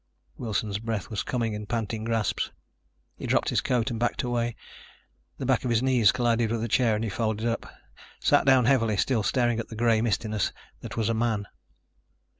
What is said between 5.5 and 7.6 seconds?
of his knees collided with a chair and he folded